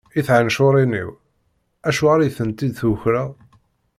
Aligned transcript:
I 0.19 0.21
tɛencuṛin-iw, 0.27 1.09
acuɣer 1.87 2.19
i 2.21 2.29
tent-id-tukwreḍ? 2.37 3.31